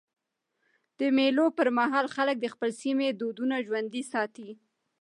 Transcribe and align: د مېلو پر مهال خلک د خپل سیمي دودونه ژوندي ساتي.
د 0.99 1.01
مېلو 1.17 1.45
پر 1.57 1.67
مهال 1.77 2.05
خلک 2.15 2.37
د 2.41 2.45
خپل 2.53 2.69
سیمي 2.81 3.07
دودونه 3.19 3.55
ژوندي 3.67 4.03
ساتي. 4.11 4.49